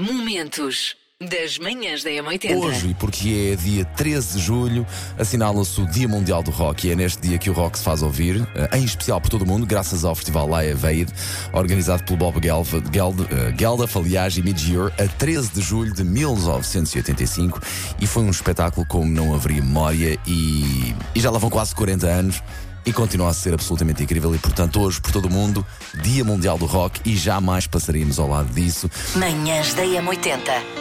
Momentos 0.00 0.96
das 1.20 1.58
manhãs 1.58 2.02
da 2.02 2.08
M80. 2.08 2.56
Hoje, 2.56 2.96
porque 2.98 3.52
é 3.52 3.56
dia 3.56 3.84
13 3.84 4.38
de 4.38 4.42
julho, 4.42 4.86
assinala-se 5.18 5.78
o 5.78 5.86
Dia 5.86 6.08
Mundial 6.08 6.42
do 6.42 6.50
Rock 6.50 6.88
e 6.88 6.92
é 6.92 6.96
neste 6.96 7.20
dia 7.28 7.36
que 7.36 7.50
o 7.50 7.52
rock 7.52 7.76
se 7.76 7.84
faz 7.84 8.00
ouvir, 8.00 8.48
eh, 8.54 8.78
em 8.78 8.84
especial 8.84 9.20
por 9.20 9.28
todo 9.28 9.42
o 9.42 9.46
mundo, 9.46 9.66
graças 9.66 10.02
ao 10.02 10.14
Festival 10.14 10.48
Live 10.48 10.86
Aid, 10.86 11.12
organizado 11.52 12.02
pelo 12.04 12.16
Bob 12.16 12.40
Gelf- 12.42 12.72
Geld- 12.90 13.28
eh, 13.30 13.54
Geldof, 13.58 13.98
aliás, 13.98 14.34
e 14.38 14.42
Midgear, 14.42 14.90
a 14.98 15.06
13 15.06 15.50
de 15.52 15.60
julho 15.60 15.92
de 15.92 16.02
1985, 16.02 17.60
e 18.00 18.06
foi 18.06 18.22
um 18.22 18.30
espetáculo 18.30 18.86
como 18.86 19.04
não 19.10 19.34
haveria 19.34 19.60
memória, 19.62 20.18
e, 20.26 20.94
e 21.14 21.20
já 21.20 21.30
lá 21.30 21.38
vão 21.38 21.50
quase 21.50 21.74
40 21.74 22.06
anos. 22.06 22.42
E 22.84 22.92
continua 22.92 23.28
a 23.28 23.34
ser 23.34 23.54
absolutamente 23.54 24.02
incrível, 24.02 24.34
e 24.34 24.38
portanto, 24.38 24.80
hoje, 24.80 25.00
por 25.00 25.12
todo 25.12 25.26
o 25.26 25.30
mundo, 25.30 25.64
Dia 26.02 26.24
Mundial 26.24 26.58
do 26.58 26.66
Rock, 26.66 27.00
e 27.04 27.16
jamais 27.16 27.66
passaríamos 27.66 28.18
ao 28.18 28.28
lado 28.28 28.52
disso. 28.52 28.90
Manhãs 29.16 29.74
da 29.74 29.82
M80. 29.82 30.80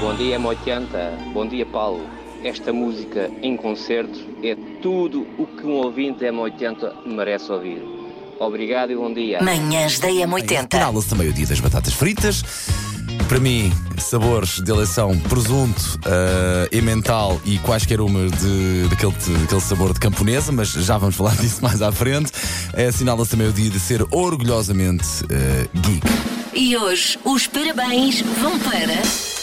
Bom 0.00 0.14
dia 0.16 0.38
M80, 0.38 1.32
bom 1.32 1.46
dia 1.46 1.64
Paulo. 1.64 2.23
Esta 2.44 2.74
música 2.74 3.30
em 3.42 3.56
concerto 3.56 4.20
é 4.42 4.54
tudo 4.82 5.26
o 5.38 5.46
que 5.46 5.66
um 5.66 5.76
ouvinte 5.76 6.26
M80 6.26 7.06
merece 7.06 7.50
ouvir. 7.50 7.82
Obrigado 8.38 8.92
e 8.92 8.96
bom 8.96 9.10
dia. 9.14 9.42
Manhãs 9.42 9.98
da 9.98 10.08
M80. 10.08 10.66
Assinala-se 10.74 11.08
também 11.08 11.28
o 11.30 11.32
dia 11.32 11.46
das 11.46 11.58
batatas 11.58 11.94
fritas. 11.94 12.44
Para 13.28 13.40
mim, 13.40 13.72
sabores 13.96 14.60
de 14.62 14.70
eleição, 14.70 15.18
presunto, 15.20 15.98
uh, 16.04 16.76
emmental 16.76 17.40
e 17.46 17.58
quaisquer 17.60 18.02
uma 18.02 18.28
de, 18.28 18.88
daquele, 18.90 19.14
daquele 19.40 19.60
sabor 19.62 19.94
de 19.94 20.00
camponesa, 20.00 20.52
mas 20.52 20.68
já 20.68 20.98
vamos 20.98 21.16
falar 21.16 21.34
disso 21.40 21.62
mais 21.62 21.80
à 21.80 21.90
frente. 21.90 22.30
É, 22.74 22.88
Assinala-se 22.88 23.30
também 23.30 23.48
o 23.48 23.52
dia 23.54 23.70
de 23.70 23.80
ser 23.80 24.04
orgulhosamente 24.10 25.24
uh, 25.24 25.80
geek. 25.80 26.06
E 26.52 26.76
hoje 26.76 27.18
os 27.24 27.46
parabéns 27.46 28.20
vão 28.20 28.58
para. 28.58 29.33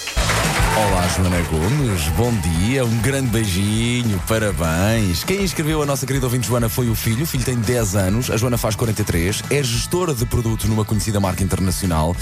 Olá, 0.73 1.05
Joana 1.09 1.41
Gomes, 1.49 2.07
bom 2.15 2.33
dia, 2.39 2.85
um 2.85 2.97
grande 2.99 3.27
beijinho, 3.27 4.17
parabéns. 4.25 5.21
Quem 5.21 5.43
inscreveu 5.43 5.81
a 5.81 5.85
nossa 5.85 6.05
querida 6.05 6.25
ouvinte 6.25 6.47
Joana 6.47 6.69
foi 6.69 6.89
o 6.89 6.95
filho, 6.95 7.23
o 7.23 7.25
filho 7.25 7.43
tem 7.43 7.57
10 7.57 7.95
anos, 7.97 8.31
a 8.31 8.37
Joana 8.37 8.57
faz 8.57 8.73
43, 8.75 9.43
é 9.49 9.61
gestora 9.61 10.13
de 10.13 10.25
produto 10.25 10.69
numa 10.69 10.85
conhecida 10.85 11.19
marca 11.19 11.43
internacional, 11.43 12.15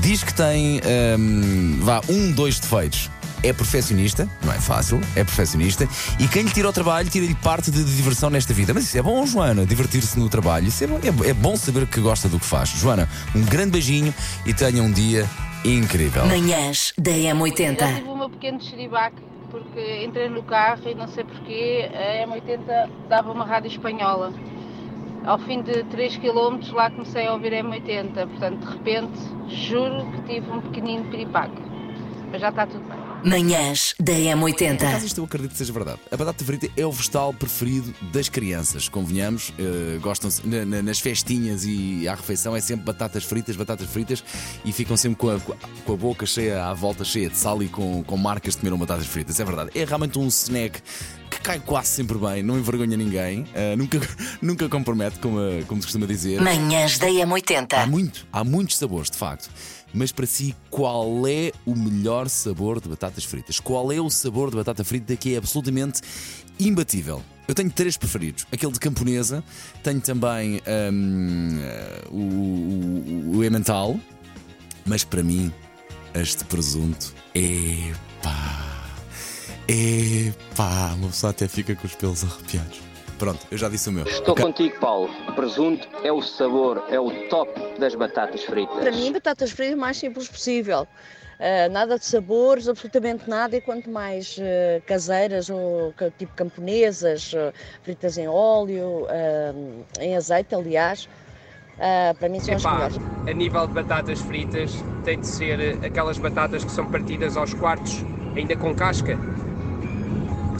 diz 0.00 0.22
que 0.22 0.32
tem, 0.32 0.80
hum, 1.18 1.80
vá, 1.82 2.00
um, 2.08 2.30
dois 2.30 2.60
defeitos. 2.60 3.10
É 3.42 3.54
perfeccionista, 3.54 4.28
não 4.44 4.52
é 4.52 4.60
fácil, 4.60 5.00
é 5.16 5.24
perfeccionista, 5.24 5.88
e 6.18 6.28
quem 6.28 6.42
lhe 6.42 6.50
tira 6.50 6.68
o 6.68 6.72
trabalho, 6.72 7.08
tira-lhe 7.08 7.34
parte 7.34 7.70
de 7.70 7.82
diversão 7.82 8.30
nesta 8.30 8.52
vida. 8.52 8.72
Mas 8.72 8.84
isso 8.84 8.98
é 8.98 9.02
bom, 9.02 9.26
Joana, 9.26 9.64
divertir-se 9.66 10.18
no 10.18 10.28
trabalho. 10.28 10.68
Isso 10.68 10.84
é 10.84 10.86
bom, 10.86 11.00
é, 11.02 11.30
é 11.30 11.32
bom 11.32 11.56
saber 11.56 11.86
que 11.86 12.00
gosta 12.00 12.28
do 12.28 12.38
que 12.38 12.44
faz. 12.46 12.68
Joana, 12.68 13.08
um 13.34 13.40
grande 13.40 13.70
beijinho 13.70 14.14
e 14.44 14.52
tenha 14.52 14.82
um 14.82 14.92
dia 14.92 15.26
incrível. 15.64 16.24
Manhãs 16.26 16.92
da 16.98 17.10
Eu 17.10 17.36
M80. 17.36 17.96
tive 17.96 18.08
o 18.08 18.16
meu 18.16 18.30
pequeno 18.30 18.60
chiribaque 18.60 19.22
porque 19.50 20.04
entrei 20.04 20.28
no 20.28 20.42
carro 20.42 20.82
e 20.88 20.94
não 20.94 21.08
sei 21.08 21.24
porquê 21.24 21.90
a 21.92 22.26
M80 22.26 22.88
dava 23.08 23.32
uma 23.32 23.44
rádio 23.44 23.68
espanhola. 23.68 24.32
Ao 25.24 25.38
fim 25.38 25.60
de 25.60 25.84
3 25.84 26.16
km 26.16 26.58
lá 26.72 26.90
comecei 26.90 27.26
a 27.26 27.32
ouvir 27.32 27.52
a 27.54 27.62
M80, 27.62 28.12
portanto 28.28 28.58
de 28.60 28.72
repente 28.72 29.18
juro 29.48 30.06
que 30.12 30.34
tive 30.34 30.50
um 30.50 30.60
pequenino 30.60 31.04
piripaque. 31.10 31.60
Mas 32.30 32.40
já 32.40 32.48
está 32.48 32.66
tudo 32.66 32.84
bem. 32.88 33.09
Manhãs 33.24 33.94
da 33.98 34.12
Por 34.12 34.20
acaso 34.22 34.36
M80. 34.38 35.04
isto 35.04 35.20
eu 35.20 35.24
acredito 35.24 35.52
que 35.52 35.58
seja 35.58 35.72
verdade. 35.72 35.98
A 36.10 36.16
batata 36.16 36.44
frita 36.44 36.68
é 36.76 36.86
o 36.86 36.92
vegetal 36.92 37.32
preferido 37.34 37.92
das 38.12 38.28
crianças, 38.28 38.88
convenhamos. 38.88 39.52
eh, 39.58 39.98
Gostam-se 40.00 40.46
na- 40.46 40.64
na- 40.64 40.82
nas 40.82 40.98
festinhas 41.00 41.64
e 41.64 42.08
à 42.08 42.14
refeição 42.14 42.56
é 42.56 42.60
sempre 42.60 42.84
batatas 42.86 43.24
fritas, 43.24 43.56
batatas 43.56 43.88
fritas 43.88 44.24
e 44.64 44.72
ficam 44.72 44.96
sempre 44.96 45.18
com 45.18 45.30
a, 45.30 45.38
com 45.84 45.92
a 45.92 45.96
boca 45.96 46.24
cheia, 46.24 46.64
à 46.64 46.72
volta 46.74 47.04
cheia 47.04 47.28
de 47.28 47.36
sal 47.36 47.62
e 47.62 47.68
com, 47.68 48.02
com 48.02 48.16
marcas 48.16 48.54
de 48.54 48.60
comeram 48.60 48.78
batatas 48.78 49.06
fritas. 49.06 49.38
É 49.38 49.44
verdade. 49.44 49.70
É 49.74 49.84
realmente 49.84 50.18
um 50.18 50.26
snack 50.28 50.80
cai 51.42 51.58
quase 51.60 51.88
sempre 51.88 52.18
bem, 52.18 52.42
não 52.42 52.58
envergonha 52.58 52.96
ninguém, 52.96 53.46
eh, 53.54 53.74
nunca, 53.76 53.98
nunca 54.42 54.68
compromete, 54.68 55.18
como, 55.18 55.38
a- 55.38 55.64
como 55.66 55.80
se 55.80 55.86
costuma 55.88 56.06
dizer. 56.06 56.40
Manhãs 56.40 56.98
da 56.98 57.06
Há 57.06 57.10
M80. 57.10 57.86
muito, 57.86 58.26
há 58.32 58.44
muitos 58.44 58.76
sabores, 58.76 59.10
de 59.10 59.16
facto. 59.16 59.50
Mas 59.92 60.12
para 60.12 60.24
si, 60.26 60.54
qual 60.70 61.26
é 61.26 61.50
o 61.66 61.74
melhor 61.74 62.28
sabor 62.28 62.80
de 62.80 62.88
batatas 62.88 63.24
fritas? 63.24 63.58
Qual 63.58 63.90
é 63.90 64.00
o 64.00 64.08
sabor 64.08 64.48
de 64.50 64.56
batata 64.56 64.84
frita 64.84 65.16
que 65.16 65.34
é 65.34 65.38
absolutamente 65.38 66.00
imbatível? 66.60 67.20
Eu 67.48 67.54
tenho 67.56 67.70
três 67.70 67.96
preferidos. 67.96 68.46
Aquele 68.52 68.70
de 68.70 68.78
camponesa, 68.78 69.42
tenho 69.82 70.00
também 70.00 70.60
hum, 70.92 71.58
eh, 71.60 72.04
o, 72.08 72.16
o, 72.16 73.36
o 73.38 73.44
emmental, 73.44 73.98
mas 74.86 75.02
para 75.02 75.24
mim, 75.24 75.52
este 76.14 76.44
presunto 76.44 77.12
é 77.34 77.92
pá. 78.22 78.69
É 79.72 80.32
pá, 80.56 80.94
uma 80.96 81.06
pessoa 81.06 81.30
até 81.30 81.46
fica 81.46 81.76
com 81.76 81.86
os 81.86 81.94
pelos 81.94 82.24
arrepiados. 82.24 82.80
Pronto, 83.20 83.46
eu 83.52 83.56
já 83.56 83.68
disse 83.68 83.88
o 83.88 83.92
meu. 83.92 84.04
Estou 84.04 84.32
Ok. 84.32 84.44
contigo 84.44 84.80
Paulo. 84.80 85.08
Presunto 85.36 85.86
é 86.02 86.10
o 86.10 86.20
sabor, 86.20 86.82
é 86.90 86.98
o 86.98 87.28
top 87.28 87.52
das 87.78 87.94
batatas 87.94 88.42
fritas. 88.42 88.78
Para 88.80 88.90
mim, 88.90 89.12
batatas 89.12 89.52
fritas 89.52 89.76
o 89.76 89.78
mais 89.80 89.96
simples 89.96 90.26
possível. 90.26 90.88
Ah, 91.38 91.68
nada 91.70 91.98
de 91.98 92.04
sabores, 92.04 92.68
absolutamente 92.68 93.30
nada, 93.30 93.56
e 93.56 93.60
quanto 93.60 93.88
mais 93.88 94.36
ah, 94.40 94.80
caseiras 94.86 95.48
ou 95.48 95.94
tipo 96.18 96.34
camponesas, 96.34 97.32
ah, 97.36 97.52
fritas 97.84 98.18
em 98.18 98.26
óleo, 98.26 99.06
em 100.00 100.16
azeite, 100.16 100.52
aliás, 100.54 101.08
para 102.18 102.28
mim 102.28 102.40
são 102.40 102.56
as 102.56 102.62
Epá, 102.62 102.74
melhores. 102.74 102.96
a 103.28 103.32
nível 103.32 103.66
de 103.68 103.72
batatas 103.74 104.20
fritas, 104.20 104.72
tem 105.04 105.20
de 105.20 105.26
ser 105.26 105.78
aquelas 105.84 106.18
batatas 106.18 106.64
que 106.64 106.72
são 106.72 106.90
partidas 106.90 107.36
aos 107.36 107.54
quartos, 107.54 108.04
ainda 108.36 108.54
com 108.56 108.74
casca, 108.74 109.18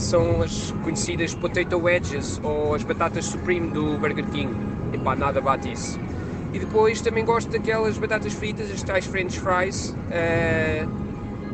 que 0.01 0.05
são 0.07 0.41
as 0.41 0.71
conhecidas 0.83 1.35
potato 1.35 1.77
wedges 1.77 2.41
ou 2.43 2.73
as 2.73 2.83
batatas 2.83 3.25
Supreme 3.25 3.71
do 3.71 3.99
Burger 3.99 4.25
King. 4.31 4.51
Epá, 4.91 5.15
nada 5.15 5.39
bate 5.39 5.71
isso. 5.71 5.99
E 6.51 6.57
depois 6.57 7.01
também 7.01 7.23
gosto 7.23 7.51
daquelas 7.51 7.99
batatas 7.99 8.33
fritas, 8.33 8.71
as 8.71 8.81
tais 8.81 9.05
French 9.05 9.39
fries, 9.39 9.95
eh, 10.09 10.87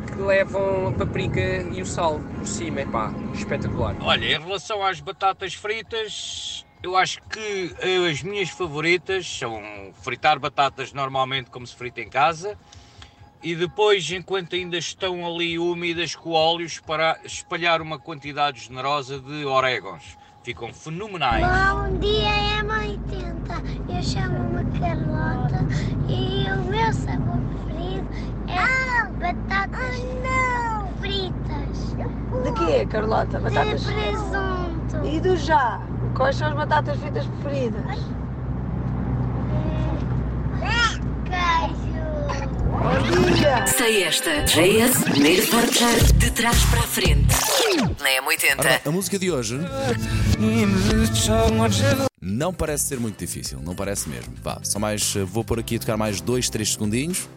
que 0.09 0.21
levam 0.21 0.87
a 0.87 0.91
paprika 0.93 1.41
e 1.41 1.81
o 1.81 1.85
sal 1.85 2.21
por 2.37 2.47
cima. 2.47 2.81
Epá, 2.81 3.13
espetacular. 3.33 3.97
Olha, 3.99 4.25
em 4.25 4.39
relação 4.39 4.81
às 4.81 5.01
batatas 5.01 5.53
fritas, 5.53 6.65
eu 6.81 6.95
acho 6.95 7.21
que 7.23 7.75
eh, 7.81 8.09
as 8.09 8.23
minhas 8.23 8.49
favoritas 8.49 9.27
são 9.27 9.61
fritar 10.01 10.39
batatas 10.39 10.93
normalmente 10.93 11.49
como 11.49 11.67
se 11.67 11.75
frita 11.75 11.99
em 11.99 12.09
casa 12.09 12.57
e 13.41 13.55
depois, 13.55 14.09
enquanto 14.11 14.55
ainda 14.55 14.77
estão 14.77 15.25
ali 15.25 15.59
úmidas 15.59 16.15
com 16.15 16.31
óleos, 16.31 16.79
para 16.79 17.19
espalhar 17.23 17.81
uma 17.81 17.99
quantidade 17.99 18.61
generosa 18.61 19.19
de 19.19 19.45
orégãos. 19.45 20.17
Ficam 20.43 20.73
fenomenais. 20.73 21.45
Bom 21.45 21.99
dia, 21.99 22.29
é 22.29 22.63
80 22.63 23.93
Eu 23.93 24.01
chamo-me 24.01 24.79
Carlota 24.79 25.67
e 26.07 26.49
o 26.49 26.63
meu 26.69 26.93
sabor 26.93 27.37
preferido 27.65 28.07
é 28.47 29.05
batatas 29.19 29.97
fritas. 31.01 31.95
De 32.43 32.65
quê, 32.65 32.85
Carlota? 32.85 33.39
De 33.39 33.51
presunto. 33.51 35.05
E 35.05 35.19
do 35.19 35.35
já? 35.35 35.81
Quais 36.15 36.37
são 36.37 36.47
as 36.47 36.53
batatas 36.53 36.97
fritas 36.97 37.25
preferidas? 37.27 37.99
Queijo. 41.25 41.86
Sei 43.75 44.03
esta. 44.03 44.43
JS, 44.43 45.03
primeiro 45.03 45.47
portar 45.47 45.95
de 46.15 46.29
trás 46.31 46.63
para 46.65 46.79
a 46.79 46.83
frente. 46.83 47.35
Na 47.77 47.85
Ora 47.85 48.35
M80. 48.35 48.63
bem, 48.63 48.79
a 48.85 48.91
música 48.91 49.17
de 49.17 49.31
hoje 49.31 49.59
não 52.21 52.53
parece 52.53 52.85
ser 52.85 52.99
muito 52.99 53.17
difícil, 53.17 53.59
não 53.63 53.73
parece 53.75 54.07
mesmo. 54.09 54.31
Vá, 54.43 54.59
só 54.63 54.77
mais 54.79 55.15
eh, 55.15 55.23
vou 55.23 55.43
pôr 55.43 55.59
aqui 55.59 55.77
a 55.77 55.79
tocar 55.79 55.97
mais 55.97 56.21
2, 56.21 56.49
3 56.49 56.73
segundinhos. 56.73 57.27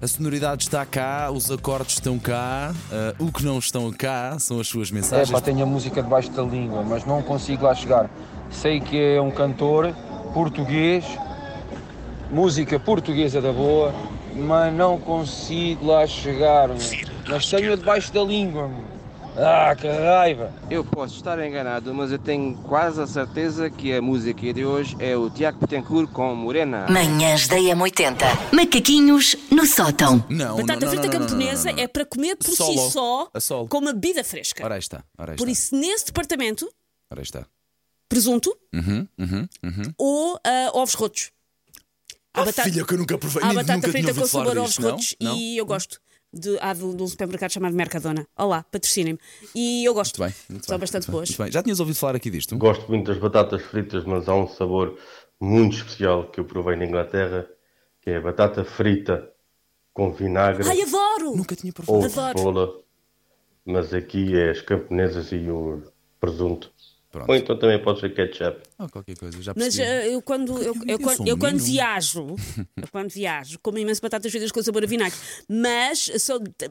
A 0.00 0.06
sonoridade 0.06 0.64
está 0.64 0.84
cá, 0.86 1.30
os 1.30 1.50
acordes 1.50 1.94
estão 1.94 2.18
cá, 2.18 2.74
eh, 2.92 3.14
o 3.18 3.30
que 3.30 3.44
não 3.44 3.58
estão 3.58 3.90
cá 3.92 4.38
são 4.38 4.58
as 4.60 4.66
suas 4.68 4.90
É, 4.90 4.94
mensagens. 4.94 5.30
pá, 5.30 5.40
tenho 5.40 5.62
a 5.62 5.66
música 5.66 6.02
debaixo 6.02 6.30
da 6.30 6.42
língua, 6.42 6.82
mas 6.82 7.04
não 7.04 7.22
consigo 7.22 7.64
lá 7.64 7.74
chegar. 7.74 8.08
Sei 8.50 8.80
que 8.80 8.98
é 8.98 9.20
um 9.20 9.30
cantor 9.30 9.92
português, 10.32 11.04
música 12.30 12.78
portuguesa 12.78 13.40
da 13.40 13.52
boa, 13.52 13.94
mas 14.34 14.72
não 14.74 14.98
consigo 14.98 15.86
lá 15.86 16.06
chegar. 16.06 16.68
meu. 16.68 16.78
Mas 17.28 17.48
tenho-a 17.50 17.76
debaixo 17.76 18.12
da 18.12 18.22
língua. 18.22 18.68
meu. 18.68 18.96
Ah, 19.38 19.76
que 19.78 19.86
raiva! 19.86 20.50
Eu 20.70 20.82
posso 20.82 21.16
estar 21.16 21.38
enganado, 21.46 21.92
mas 21.92 22.10
eu 22.10 22.18
tenho 22.18 22.54
quase 22.62 23.02
a 23.02 23.06
certeza 23.06 23.68
que 23.68 23.92
a 23.92 24.00
música 24.00 24.50
de 24.54 24.64
hoje 24.64 24.96
é 24.98 25.14
o 25.14 25.28
Tiago 25.28 25.58
Petencourt 25.58 26.10
com 26.10 26.34
Morena. 26.34 26.86
Manhãs 26.88 27.46
da 27.46 27.56
M80. 27.56 28.16
Macaquinhos 28.54 29.36
no 29.50 29.66
sótão. 29.66 30.24
Não, 30.30 30.56
Batata 30.56 30.80
não, 30.80 30.80
não, 30.80 30.88
frita 30.88 31.06
não, 31.08 31.12
não, 31.20 31.26
camponesa 31.28 31.68
não, 31.68 31.76
não. 31.76 31.82
é 31.82 31.86
para 31.86 32.06
comer 32.06 32.34
por 32.36 32.46
Solo. 32.48 32.78
si 32.78 32.90
só, 32.92 33.28
A 33.34 33.38
solo. 33.40 33.68
com 33.68 33.76
uma 33.76 33.92
bebida 33.92 34.24
fresca. 34.24 34.64
Ora 34.64 34.76
aí 34.76 34.80
está, 34.80 35.04
ora 35.18 35.32
aí 35.32 35.36
Por 35.36 35.48
está. 35.48 35.52
isso, 35.52 35.76
nesse 35.76 36.06
departamento, 36.06 36.66
Ora 37.10 37.20
aí 37.20 37.24
está. 37.24 37.44
presunto 38.08 38.56
Uhum, 38.72 39.06
uhum, 39.18 39.48
uhum. 39.62 39.92
ou 39.98 40.40
ah, 40.46 40.70
ovos 40.72 40.94
rotos. 40.94 41.30
Há 42.36 42.42
Ah, 42.42 42.44
batata- 42.44 42.62
filha, 42.68 42.84
que 42.84 42.94
eu 42.94 42.98
nunca 42.98 43.16
provei, 43.18 43.42
Há 43.42 43.46
nem- 43.46 43.54
batata 43.56 43.88
frita 43.90 44.14
com 44.14 44.26
sabor 44.26 44.58
ovos 44.58 44.76
rotos 44.76 45.16
e 45.18 45.56
eu 45.56 45.64
gosto. 45.66 46.00
De, 46.32 46.58
há 46.60 46.74
de, 46.74 46.80
de 46.94 47.02
um 47.02 47.06
supermercado 47.06 47.50
chamado 47.50 47.74
Mercadona. 47.74 48.26
Olá, 48.36 48.62
patrocinem-me. 48.70 49.18
E 49.54 49.84
eu 49.86 49.94
gosto. 49.94 50.20
Muito 50.20 50.32
bem, 50.34 50.42
muito 50.50 50.66
São 50.66 50.74
bem, 50.76 50.80
bastante 50.80 51.10
boas. 51.10 51.30
bem. 51.30 51.50
Já 51.50 51.62
tinhas 51.62 51.80
ouvido 51.80 51.96
falar 51.96 52.14
aqui 52.16 52.28
disto? 52.28 52.56
Gosto 52.58 52.86
muito 52.88 53.06
das 53.06 53.18
batatas 53.18 53.62
fritas, 53.62 54.04
mas 54.04 54.28
há 54.28 54.34
um 54.34 54.46
sabor 54.46 54.98
muito 55.40 55.76
especial 55.78 56.28
que 56.30 56.38
eu 56.40 56.44
provei 56.44 56.76
na 56.76 56.84
Inglaterra, 56.84 57.46
que 58.02 58.10
é 58.10 58.16
a 58.16 58.20
batata 58.20 58.64
frita 58.64 59.30
com 59.94 60.12
vinagre 60.12 60.68
Ai, 60.68 60.82
adoro! 60.82 61.34
Nunca 61.36 61.56
tinha 61.56 61.72
provado. 61.72 61.98
ou 61.98 62.04
adoro. 62.04 62.38
cebola, 62.38 62.80
mas 63.64 63.94
aqui 63.94 64.36
é 64.36 64.50
as 64.50 64.60
camponesas 64.60 65.32
e 65.32 65.48
o 65.48 65.82
presunto. 66.20 66.70
Pronto. 67.10 67.28
Ou 67.30 67.36
então 67.36 67.58
também 67.58 67.82
pode 67.82 68.00
ser 68.00 68.14
ketchup. 68.14 68.60
Ah, 68.78 68.88
qualquer 68.88 69.16
coisa, 69.16 69.40
já 69.40 69.52
Mas 69.56 69.76
percebi. 69.76 69.88
ah, 69.88 70.06
eu 70.12 70.20
quando, 70.20 70.52
eu, 70.58 70.74
eu, 70.74 70.74
eu 70.88 70.98
quando, 70.98 71.28
eu 71.28 71.38
quando 71.38 71.58
viajo, 71.58 72.36
eu 72.76 72.88
quando 72.90 73.10
viajo, 73.10 73.58
como 73.62 73.78
imenso 73.78 74.02
batatas 74.02 74.30
fritas 74.30 74.52
com 74.52 74.62
sabor 74.62 74.82
a 74.84 74.86
vinagre, 74.86 75.16
mas 75.48 76.10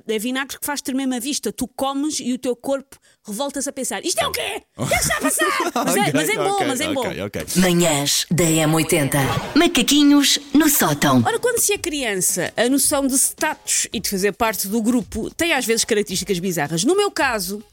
é 0.08 0.20
vinagre 0.20 0.60
que 0.60 0.66
faz 0.66 0.82
tremer 0.82 1.12
a 1.16 1.20
vista. 1.20 1.52
Tu 1.52 1.68
comes 1.70 2.20
e 2.20 2.34
o 2.34 2.38
teu 2.38 2.56
corpo 2.56 2.98
revolta-se 3.26 3.68
a 3.70 3.74
pensar: 3.74 4.06
isto 4.06 4.20
é 4.20 4.28
o 4.28 4.32
quê? 4.32 4.62
O 4.78 4.86
que 4.86 4.94
é 4.94 4.98
que 4.98 5.04
está 5.04 5.18
a 5.18 5.22
passar? 5.22 5.46
Mas 5.86 5.96
é, 5.96 6.14
mas 6.14 6.30
é 6.30 6.36
bom, 6.36 6.60
mas 6.66 6.82
é 6.82 6.94
bom. 6.94 7.08
ok, 7.08 7.22
ok. 7.22 7.46
Manhãs 7.58 8.26
da 8.32 8.44
M80. 8.44 9.56
Macaquinhos 9.56 10.40
no 10.54 10.70
sótão. 10.70 11.22
Ora, 11.26 11.40
quando 11.40 11.60
se 11.60 11.74
é 11.74 11.78
criança, 11.78 12.54
a 12.56 12.68
noção 12.70 13.06
de 13.08 13.14
status 13.16 13.88
e 13.92 14.00
de 14.00 14.10
fazer 14.10 14.32
parte 14.34 14.68
do 14.68 14.82
grupo 14.82 15.30
tem 15.36 15.54
às 15.54 15.66
vezes 15.66 15.86
características 15.86 16.40
bizarras. 16.40 16.84
No 16.84 16.96
meu 16.96 17.10
caso, 17.12 17.64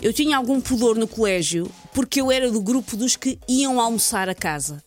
eu 0.00 0.12
tinha 0.12 0.36
algum 0.36 0.60
pudor 0.60 0.96
no 0.96 1.08
colégio 1.08 1.70
porque 1.94 2.20
eu 2.20 2.30
era 2.30 2.50
do 2.50 2.60
grupo 2.60 2.96
dos 2.96 3.16
que 3.16 3.38
iam 3.48 3.80
almoçar 3.80 4.28
a 4.28 4.34
casa. 4.34 4.82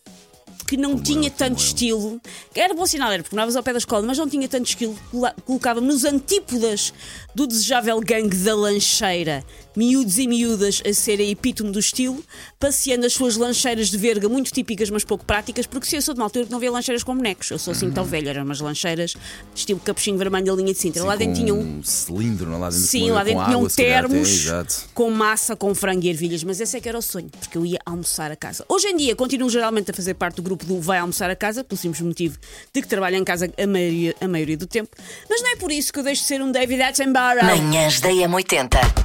Que 0.66 0.76
não 0.76 0.96
tinha 1.00 1.26
eu, 1.26 1.32
tanto 1.32 1.56
como 1.56 1.66
estilo. 1.66 2.20
Era 2.54 2.72
bom 2.72 2.86
sinal, 2.86 3.10
era 3.10 3.24
porque 3.24 3.34
morávamos 3.34 3.56
ao 3.56 3.62
pé 3.62 3.72
da 3.72 3.78
escola, 3.78 4.06
mas 4.06 4.18
não 4.18 4.28
tinha 4.28 4.48
tanto 4.48 4.66
estilo. 4.66 4.96
Colocava-me 5.44 5.88
nos 5.88 6.04
antípodas 6.04 6.94
do 7.34 7.44
desejável 7.44 7.98
gangue 8.00 8.36
da 8.36 8.54
lancheira. 8.54 9.44
Miúdos 9.76 10.18
e 10.18 10.26
miúdas 10.26 10.82
a 10.86 10.92
serem 10.92 11.30
epítome 11.30 11.70
do 11.70 11.78
estilo, 11.78 12.22
passeando 12.58 13.06
as 13.06 13.12
suas 13.12 13.36
lancheiras 13.36 13.88
de 13.88 13.96
verga 13.96 14.28
muito 14.28 14.52
típicas, 14.52 14.90
mas 14.90 15.04
pouco 15.04 15.24
práticas, 15.24 15.66
porque 15.66 15.86
se 15.86 15.96
eu 15.96 16.02
sou 16.02 16.14
de 16.14 16.20
uma 16.20 16.26
altura 16.26 16.46
que 16.46 16.52
não 16.52 16.58
via 16.58 16.70
lancheiras 16.70 17.02
com 17.02 17.16
bonecos. 17.16 17.50
Eu 17.50 17.58
sou 17.58 17.72
assim 17.72 17.90
tão 17.90 18.04
velha, 18.04 18.30
eram 18.30 18.44
umas 18.44 18.60
lancheiras 18.60 19.14
estilo 19.54 19.80
capuchinho 19.80 20.18
vermelho 20.18 20.46
da 20.46 20.52
linha 20.54 20.72
de 20.72 20.78
Sintra. 20.78 21.04
lá 21.04 21.12
Sim, 21.12 21.18
dentro 21.18 21.34
com 21.34 21.46
tinha 21.46 21.54
um. 21.54 21.82
cilindro 21.82 22.58
lá 22.58 22.68
dentro. 22.68 22.86
Sim, 22.86 23.08
com, 23.08 23.14
lá 23.14 23.24
dentro 23.24 23.44
tinha 23.44 23.56
água, 23.56 23.66
um 23.66 23.68
se 23.68 23.76
calhar, 23.76 24.04
até, 24.04 24.08
termos 24.08 24.28
exato. 24.28 24.74
com 24.94 25.10
massa, 25.10 25.56
com 25.56 25.74
frango 25.74 26.04
e 26.04 26.08
ervilhas, 26.08 26.42
mas 26.44 26.60
esse 26.60 26.76
é 26.76 26.80
que 26.80 26.88
era 26.88 26.98
o 26.98 27.02
sonho, 27.02 27.28
porque 27.38 27.56
eu 27.56 27.64
ia 27.64 27.78
almoçar 27.84 28.30
a 28.30 28.36
casa. 28.36 28.64
Hoje 28.68 28.88
em 28.88 28.96
dia 28.96 29.14
continuo 29.14 29.48
geralmente 29.48 29.90
a 29.90 29.94
fazer 29.94 30.14
parte 30.14 30.36
do 30.36 30.42
grupo 30.42 30.64
do 30.64 30.80
vai 30.80 30.98
almoçar 30.98 31.30
a 31.30 31.36
casa, 31.36 31.62
pelo 31.62 31.78
simples 31.78 32.02
motivo 32.02 32.38
de 32.72 32.82
que 32.82 32.88
trabalho 32.88 33.16
em 33.16 33.24
casa 33.24 33.50
a 33.56 33.66
maioria, 33.66 34.14
a 34.20 34.28
maioria 34.28 34.56
do 34.56 34.66
tempo, 34.66 34.90
mas 35.28 35.42
não 35.42 35.52
é 35.52 35.56
por 35.56 35.70
isso 35.70 35.92
que 35.92 35.98
eu 35.98 36.02
deixo 36.02 36.22
de 36.22 36.28
ser 36.28 36.42
um 36.42 36.50
David 36.50 36.82
Attenborough. 36.82 37.44
Manhãs 37.44 38.00
da 38.00 38.08
M80. 38.10 38.99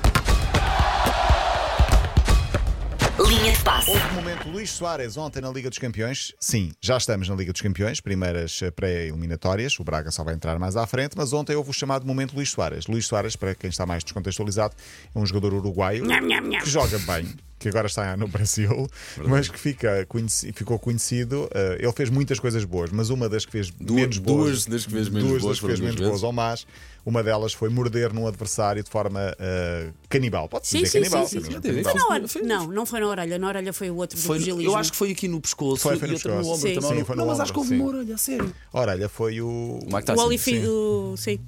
Linha 3.27 3.51
de 3.53 3.63
passe. 3.63 3.89
Houve 3.89 4.03
um 4.05 4.13
momento 4.13 4.49
Luís 4.49 4.69
Soares 4.69 5.17
ontem 5.17 5.41
na 5.41 5.49
Liga 5.49 5.69
dos 5.69 5.79
Campeões. 5.79 6.33
Sim, 6.39 6.71
já 6.81 6.97
estamos 6.97 7.27
na 7.27 7.35
Liga 7.35 7.51
dos 7.51 7.61
Campeões, 7.61 7.99
primeiras 7.99 8.61
eh, 8.61 8.69
pré-eliminatórias. 8.71 9.79
O 9.79 9.83
Braga 9.83 10.11
só 10.11 10.23
vai 10.23 10.33
entrar 10.35 10.59
mais 10.59 10.75
à 10.75 10.85
frente, 10.85 11.13
mas 11.17 11.33
ontem 11.33 11.55
houve 11.55 11.69
o 11.69 11.73
chamado 11.73 12.05
momento 12.05 12.35
Luís 12.35 12.49
Soares. 12.49 12.85
Luís 12.87 13.05
Soares, 13.07 13.35
para 13.35 13.55
quem 13.55 13.69
está 13.69 13.85
mais 13.85 14.03
descontextualizado, 14.03 14.75
é 15.13 15.17
um 15.19 15.25
jogador 15.25 15.53
uruguaio 15.53 16.05
Nham, 16.05 16.21
nham, 16.21 16.41
nham. 16.47 16.61
que 16.61 16.69
joga 16.69 16.99
bem. 16.99 17.27
Que 17.57 17.69
agora 17.69 17.87
está 17.87 18.15
no 18.17 18.27
Brasil, 18.27 18.87
mas 19.25 19.47
que 19.47 19.57
fica 19.57 20.05
conheci- 20.07 20.51
ficou 20.51 20.77
conhecido. 20.77 21.49
eh, 21.55 21.77
ele 21.79 21.91
fez 21.93 22.09
muitas 22.11 22.39
coisas 22.39 22.63
boas, 22.63 22.91
mas 22.91 23.09
uma 23.09 23.27
das 23.27 23.43
que 23.45 23.51
fez 23.51 23.71
menos 23.79 24.17
boas. 24.19 24.45
duas 24.49 24.65
das 24.65 24.85
que 24.85 24.91
fez 24.91 25.09
menos 25.09 25.29
duas 25.29 25.41
boas 25.41 25.53
das 25.55 25.59
que 25.61 25.65
fez 25.67 25.79
menos 25.79 25.95
boas 26.01 26.21
ou 26.21 26.31
más. 26.33 26.67
Uma 27.05 27.21
delas 27.21 27.53
foi 27.53 27.69
morder 27.69 28.11
num 28.11 28.25
adversário 28.25 28.83
de 28.83 28.89
forma 28.89 29.35
eh, 29.37 29.89
canibal. 30.09 30.49
Pode-se 30.49 30.71
Sim, 30.71 30.83
dizer 30.83 30.89
sim, 30.91 30.99
canibal. 31.11 31.27
sim, 31.27 31.39
sim, 31.39 31.51
sim. 31.51 31.61
Canibal. 31.61 32.27
Foi 32.27 32.41
na. 32.41 32.55
Não, 32.57 32.67
não 32.67 32.85
foi 32.85 32.99
na 32.99 33.07
orelha. 33.07 33.37
Na 33.37 33.47
orelha 33.47 33.71
foi 33.73 33.91
o 33.91 33.95
outro 33.97 34.17
Foi, 34.17 34.37
do 34.39 34.41
pugilismo. 34.45 34.71
eu 34.71 34.75
acho 34.75 34.91
que 34.91 34.97
foi 34.97 35.11
aqui 35.11 35.27
no 35.27 35.39
pescoço 35.39 35.83
Foi, 35.83 35.97
foi 35.97 36.07
e 36.07 36.11
no 36.11 36.15
outra 36.17 36.31
no 36.31 36.37
pescoço. 36.39 36.57
ombro 36.59 36.69
Sim, 36.73 36.79
também. 36.81 36.97
sim, 36.99 37.05
foi 37.05 37.15
no 37.15 37.21
não, 37.21 37.27
mas 37.27 37.33
ombro, 37.35 37.43
acho 37.43 37.53
que 37.53 37.59
houve 37.59 37.69
sim. 37.69 37.75
uma 37.79 37.85
orelha, 37.87 38.15
a 38.15 38.17
sério. 38.17 38.55
A 38.73 38.79
orelha 38.79 39.07
foi 39.09 39.39
o. 39.41 39.47
O 39.47 39.79
Mike 39.85 39.95
O 39.97 40.01
Tyson. 40.03 40.25
Olifi... 40.25 40.51
sim. 40.61 40.67
o- 40.67 41.15
Sim. 41.17 41.39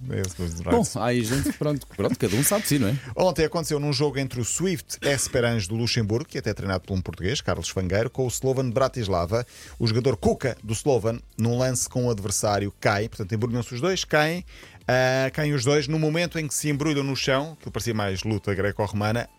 Bom, 0.64 0.84
aí 1.02 1.24
gente, 1.24 1.52
pronto, 1.54 1.86
pronto, 1.88 2.18
cada 2.18 2.36
um 2.36 2.44
sabe 2.44 2.62
de 2.64 2.68
si, 2.70 2.80
não 2.80 2.88
é? 2.90 2.96
Ontem 3.16 3.46
aconteceu 3.46 3.80
num 3.80 3.92
jogo 3.92 4.18
entre 4.20 4.40
o 4.40 4.46
Swift 4.46 4.98
Esperange 5.02 5.68
do 5.68 5.76
Luxemburgo, 5.76 6.26
que 6.30 6.38
é 6.38 6.40
até 6.40 6.54
treinado 6.54 6.84
por 6.86 6.94
um 6.94 7.02
português, 7.02 7.42
Carlos 7.42 7.70
Fangueiro, 7.70 8.10
com 8.10 8.26
o 8.26 8.28
Slovan 8.28 8.66
de 8.68 8.74
Bratislava. 8.74 9.46
O 9.80 9.88
jogador 9.88 10.16
Kuka 10.18 10.56
do 10.64 10.74
Slovan, 10.74 11.20
num 11.38 11.58
lance 11.58 11.90
com 11.90 12.06
o 12.06 12.12
adversário, 12.12 12.74
cai, 12.80 13.10
portanto, 13.10 13.34
embrulham-se 13.34 13.74
os 13.74 13.82
dois, 13.82 14.04
caem, 14.06 14.46
ah, 14.88 15.30
caem 15.32 15.54
os 15.54 15.64
dois. 15.64 15.88
No 15.88 16.00
momento 16.00 16.40
em 16.40 16.48
que 16.48 16.54
se 16.54 16.70
embrulham 16.70 17.04
no 17.04 17.16
chão, 17.16 17.58
que 17.62 17.70
parecia 17.70 17.94
mais 17.94 18.24
luta 18.24 18.54
greco-romana, 18.54 19.30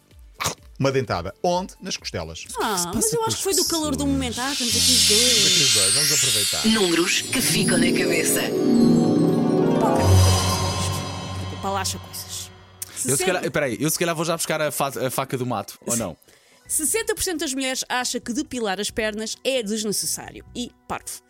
uma 0.78 0.92
dentada. 0.92 1.34
Onde? 1.42 1.74
Nas 1.80 1.96
costelas. 1.96 2.44
Ah, 2.60 2.92
mas 2.94 3.12
eu 3.12 3.24
acho 3.24 3.36
que 3.38 3.42
foi 3.42 3.54
do 3.54 3.64
calor 3.64 3.96
do 3.96 4.06
momento. 4.06 4.40
Ah, 4.40 4.52
estamos 4.52 4.74
aqui 4.76 4.92
os 4.92 5.08
dois. 5.08 5.60
Os 5.60 5.74
dois, 5.74 5.94
vamos 5.94 6.12
aproveitar. 6.12 6.66
Números 6.66 7.22
que 7.22 7.40
ficam 7.40 7.78
na 7.78 7.86
cabeça. 7.92 8.42
O 11.52 11.56
Palacha 11.62 11.98
coisas. 11.98 12.50
Eu 13.04 13.16
se 13.16 13.24
calhar, 13.24 13.50
peraí, 13.50 13.76
eu 13.80 13.88
se 13.90 13.98
calhar 13.98 14.14
vou 14.14 14.24
já 14.24 14.36
buscar 14.36 14.60
a, 14.60 14.70
fa- 14.72 14.92
a 15.06 15.10
faca 15.10 15.36
do 15.38 15.46
mato, 15.46 15.78
ou 15.86 15.96
não? 15.96 16.16
60% 16.68 17.36
das 17.38 17.54
mulheres 17.54 17.84
acha 17.88 18.20
que 18.20 18.32
depilar 18.32 18.78
as 18.80 18.90
pernas 18.90 19.36
é 19.42 19.62
desnecessário 19.62 20.44
e 20.54 20.70
parvo. 20.86 21.22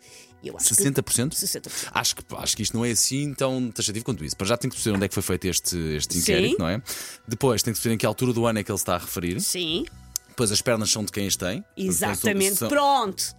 Eu 0.43 0.55
acho 0.55 0.73
60%? 0.73 1.29
Que 1.31 1.35
60%. 1.35 1.89
Acho 1.91 2.15
que, 2.15 2.23
acho 2.35 2.55
que 2.55 2.63
isto 2.63 2.75
não 2.77 2.85
é 2.85 2.91
assim 2.91 3.33
tão 3.33 3.69
taxativo 3.71 4.05
quanto 4.05 4.23
isso. 4.23 4.37
Para 4.37 4.47
já 4.47 4.57
tem 4.57 4.69
que 4.69 4.75
perceber 4.75 4.95
onde 4.95 5.05
é 5.05 5.07
que 5.09 5.13
foi 5.13 5.23
feito 5.23 5.45
este, 5.45 5.77
este 5.95 6.13
Sim. 6.13 6.19
inquérito, 6.19 6.59
não 6.59 6.69
é? 6.69 6.81
Depois 7.27 7.61
tem 7.61 7.73
que 7.73 7.77
perceber 7.79 7.95
em 7.95 7.97
que 7.97 8.05
altura 8.05 8.31
do 8.33 8.45
ano 8.45 8.59
é 8.59 8.63
que 8.63 8.71
ele 8.71 8.77
está 8.77 8.95
a 8.95 8.99
referir. 8.99 9.39
Sim, 9.41 9.85
Depois 10.29 10.49
as 10.51 10.61
pernas 10.61 10.89
são 10.89 11.03
de 11.03 11.11
quem 11.11 11.27
as 11.27 11.35
tem. 11.35 11.63
exatamente. 11.75 12.55
São- 12.55 12.69
Pronto. 12.69 13.37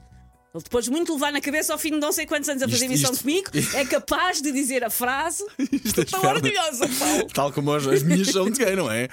Ele 0.53 0.65
depois 0.65 0.85
de 0.85 0.91
muito 0.91 1.13
levar 1.15 1.33
na 1.33 1.41
cabeça 1.41 1.73
ao 1.73 1.79
fim 1.79 1.91
de 1.93 1.99
não 2.01 2.11
sei 2.13 2.27
quantos 2.27 2.49
anos 2.49 2.63
a 2.63 2.67
fazer 2.69 2.85
Isto- 2.87 2.93
emissão 2.93 3.13
isto- 3.13 3.23
comigo, 3.23 3.51
é 3.75 3.85
capaz 3.87 4.43
de 4.43 4.51
dizer 4.53 4.83
a 4.85 4.91
frase 4.91 5.45
Isto 5.73 6.21
maravilhosa, 6.23 6.89
Paulo. 6.99 7.27
Tal 7.33 7.53
como 7.53 7.73
as, 7.73 7.87
as 7.87 8.03
minhas 8.03 8.29
são 8.29 8.51
de 8.51 8.59
quem, 8.63 8.75
não 8.77 8.91
é? 8.91 9.09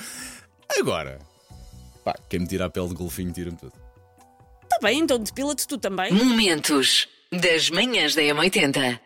Agora, 0.80 1.20
pá, 2.08 2.16
quem 2.30 2.40
me 2.40 2.48
tira 2.48 2.66
a 2.66 2.70
pele 2.70 2.88
de 2.88 2.94
golfinho, 2.94 3.34
tira-me 3.34 3.58
tudo. 3.58 3.74
Está 4.64 4.80
bem, 4.82 5.00
então 5.00 5.20
depila-te 5.20 5.68
tu 5.68 5.78
também. 5.78 6.14
Momentos 6.14 7.10
das 7.32 7.70
manhãs 7.70 8.16
da 8.16 8.22
M80. 8.22 9.00